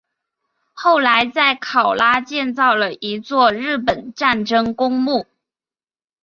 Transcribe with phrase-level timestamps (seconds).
[0.73, 5.27] 后来在考拉建造了一座日本战争公墓。